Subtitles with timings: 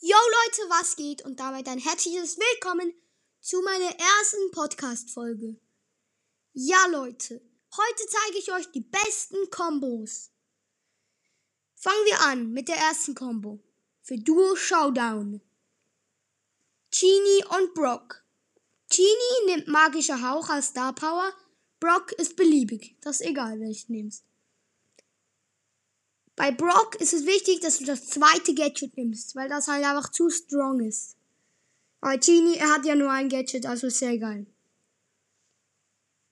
[0.00, 1.24] Yo Leute, was geht?
[1.24, 2.94] Und damit ein herzliches Willkommen
[3.40, 5.60] zu meiner ersten Podcast-Folge.
[6.52, 7.42] Ja Leute,
[7.76, 10.30] heute zeige ich euch die besten Kombos.
[11.74, 13.58] Fangen wir an mit der ersten Combo.
[14.02, 15.40] Für Duo Showdown.
[16.92, 18.24] Genie und Brock.
[18.90, 21.34] Genie nimmt magischer Hauch als Star Power.
[21.80, 22.96] Brock ist beliebig.
[23.00, 24.27] Das ist egal, welchen nimmst.
[26.38, 30.12] Bei Brock ist es wichtig, dass du das zweite Gadget nimmst, weil das halt einfach
[30.12, 31.16] zu strong ist.
[32.00, 34.46] Aber Genie, er hat ja nur ein Gadget, also sehr egal.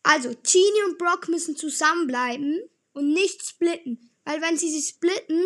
[0.05, 2.61] Also, Genie und Brock müssen zusammenbleiben
[2.93, 4.09] und nicht splitten.
[4.25, 5.45] Weil wenn sie sich splitten,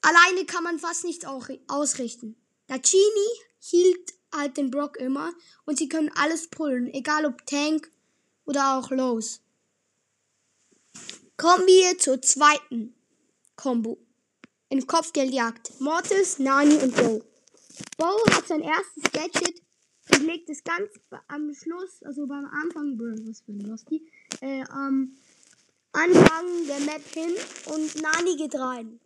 [0.00, 1.24] alleine kann man fast nichts
[1.68, 2.34] ausrichten.
[2.68, 5.32] Der Genie hielt halt den Brock immer
[5.66, 7.92] und sie können alles pullen, egal ob Tank
[8.44, 9.40] oder auch Los.
[11.36, 12.96] Kommen wir zur zweiten
[13.56, 13.98] Combo.
[14.68, 15.80] In Kopfgeldjagd.
[15.80, 17.22] Mortis, Nani und Bo.
[17.96, 19.62] Bo hat sein erstes Gadget
[20.12, 20.90] und legt es ganz
[21.28, 24.06] am Schluss, also beim Anfang, was für ein Losty,
[24.40, 25.16] äh, am
[25.92, 27.34] Anfang der Map hin
[27.66, 29.00] und Nani geht rein.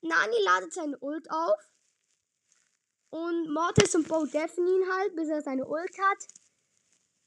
[0.00, 1.58] Nani ladet seine Ult auf
[3.10, 6.26] und Mortis und Bo deffen ihn halt, bis er seine Ult hat.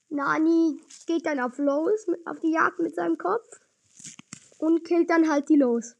[0.10, 3.48] Nani geht dann auf los, auf die Jagd mit seinem Kopf
[4.58, 5.96] und killt dann halt die los.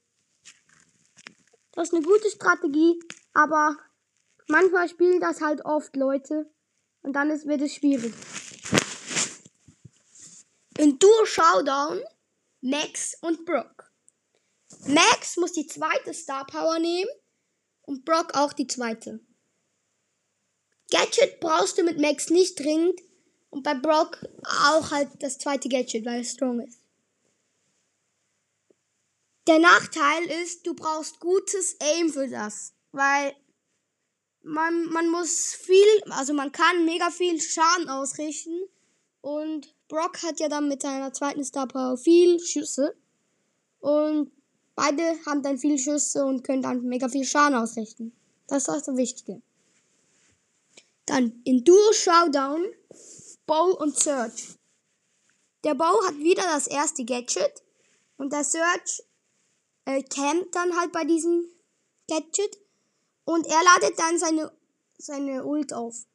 [1.74, 3.00] Das ist eine gute Strategie,
[3.34, 3.78] aber
[4.48, 6.50] manchmal spielen das halt oft Leute
[7.02, 8.14] und dann ist, wird es schwierig.
[10.78, 12.02] In Duo Showdown
[12.62, 13.92] Max und Brock.
[14.88, 17.10] Max muss die zweite Star Power nehmen
[17.84, 19.20] und Brock auch die zweite.
[20.90, 23.00] Gadget brauchst du mit Max nicht dringend
[23.50, 26.85] und bei Brock auch halt das zweite Gadget, weil es strong ist.
[29.48, 33.36] Der Nachteil ist, du brauchst gutes Aim für das, weil
[34.42, 38.68] man, man muss viel, also man kann mega viel Schaden ausrichten
[39.22, 42.96] und Brock hat ja dann mit seiner zweiten Star Power viel Schüsse
[43.80, 44.32] und
[44.74, 48.16] beide haben dann viele Schüsse und können dann mega viel Schaden ausrichten.
[48.48, 49.44] Das ist das Wichtige.
[51.06, 52.66] Dann in Duo Showdown
[53.46, 54.58] Bow und Search.
[55.64, 57.64] Der Bow hat wieder das erste Gadget
[58.18, 59.04] und der Search
[59.86, 61.48] äh, campt dann halt bei diesem
[62.08, 62.60] Gadget
[63.24, 64.52] und er ladet dann seine,
[64.98, 66.06] seine Ult auf.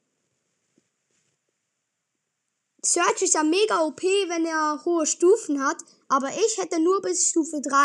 [2.83, 5.77] Search ist ja mega OP, wenn er hohe Stufen hat,
[6.09, 7.77] aber ich hätte nur bis Stufe 3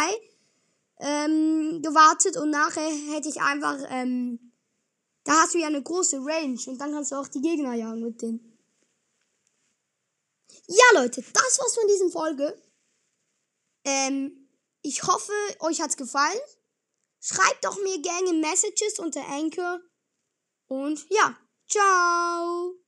[0.99, 4.53] ähm, gewartet und nachher hätte ich einfach, ähm,
[5.25, 8.03] da hast du ja eine große Range und dann kannst du auch die Gegner jagen
[8.03, 8.57] mit denen.
[10.67, 12.57] Ja, Leute, das war's von dieser Folge.
[13.83, 14.44] Ähm,
[14.85, 16.39] ich hoffe, euch hat's gefallen.
[17.19, 19.79] Schreibt doch mir gerne Messages unter Anchor.
[20.67, 21.35] Und ja,
[21.67, 22.75] ciao.